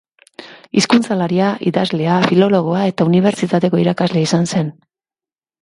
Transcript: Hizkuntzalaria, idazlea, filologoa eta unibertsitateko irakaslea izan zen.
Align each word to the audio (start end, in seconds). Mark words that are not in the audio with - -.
Hizkuntzalaria, 0.79 1.49
idazlea, 1.71 2.15
filologoa 2.31 2.81
eta 2.93 3.07
unibertsitateko 3.13 3.83
irakaslea 3.85 4.29
izan 4.31 4.53
zen. 4.57 4.77